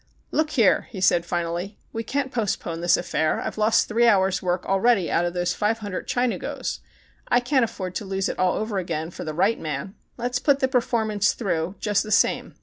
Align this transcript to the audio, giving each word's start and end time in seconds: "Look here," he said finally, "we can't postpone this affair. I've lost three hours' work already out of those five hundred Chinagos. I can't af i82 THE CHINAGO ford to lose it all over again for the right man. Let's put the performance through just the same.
"Look 0.31 0.49
here," 0.57 0.87
he 0.89 0.99
said 0.99 1.27
finally, 1.27 1.77
"we 1.93 2.01
can't 2.03 2.31
postpone 2.31 2.81
this 2.81 2.97
affair. 2.97 3.39
I've 3.39 3.59
lost 3.59 3.87
three 3.87 4.07
hours' 4.07 4.41
work 4.41 4.65
already 4.65 5.11
out 5.11 5.25
of 5.25 5.35
those 5.35 5.53
five 5.53 5.77
hundred 5.77 6.07
Chinagos. 6.07 6.79
I 7.27 7.39
can't 7.39 7.63
af 7.63 7.69
i82 7.69 7.73
THE 7.73 7.73
CHINAGO 7.73 7.77
ford 7.77 7.95
to 7.97 8.05
lose 8.05 8.29
it 8.29 8.39
all 8.39 8.55
over 8.55 8.79
again 8.79 9.11
for 9.11 9.23
the 9.23 9.35
right 9.35 9.59
man. 9.59 9.93
Let's 10.17 10.39
put 10.39 10.57
the 10.59 10.67
performance 10.67 11.33
through 11.33 11.75
just 11.79 12.01
the 12.01 12.09
same. 12.11 12.55